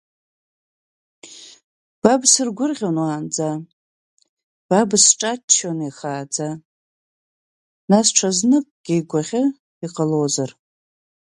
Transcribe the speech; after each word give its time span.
Ба 2.01 2.13
сбыргәырӷьон 2.31 2.97
уаанӡа, 3.01 3.49
ба 4.67 4.79
бысҿаччон 4.89 5.79
ихааӡа, 5.87 6.49
нас 7.89 8.07
ҽазныкгьы 8.15 8.95
игәаӷьы, 8.99 9.43
иҟалозар… 9.85 10.51